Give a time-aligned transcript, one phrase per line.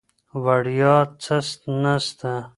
[0.43, 1.37] وړیا څه
[1.81, 2.33] نسته.